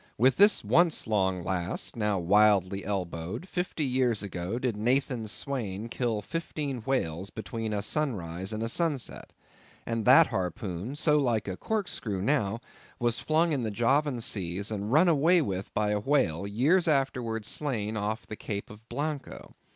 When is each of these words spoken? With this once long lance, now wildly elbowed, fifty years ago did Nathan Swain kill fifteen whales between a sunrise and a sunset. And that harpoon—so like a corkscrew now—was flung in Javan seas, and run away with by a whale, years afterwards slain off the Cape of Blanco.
With 0.17 0.37
this 0.37 0.63
once 0.63 1.05
long 1.05 1.37
lance, 1.43 1.95
now 1.95 2.17
wildly 2.17 2.83
elbowed, 2.83 3.47
fifty 3.47 3.85
years 3.85 4.23
ago 4.23 4.57
did 4.57 4.75
Nathan 4.75 5.27
Swain 5.27 5.89
kill 5.89 6.23
fifteen 6.23 6.79
whales 6.81 7.29
between 7.29 7.71
a 7.71 7.83
sunrise 7.83 8.51
and 8.51 8.63
a 8.63 8.67
sunset. 8.67 9.31
And 9.85 10.03
that 10.05 10.25
harpoon—so 10.33 11.19
like 11.19 11.47
a 11.47 11.55
corkscrew 11.55 12.19
now—was 12.23 13.19
flung 13.19 13.51
in 13.51 13.71
Javan 13.71 14.21
seas, 14.21 14.71
and 14.71 14.91
run 14.91 15.07
away 15.07 15.39
with 15.39 15.71
by 15.75 15.91
a 15.91 15.99
whale, 15.99 16.47
years 16.47 16.87
afterwards 16.87 17.47
slain 17.47 17.95
off 17.95 18.25
the 18.25 18.35
Cape 18.35 18.71
of 18.71 18.89
Blanco. 18.89 19.53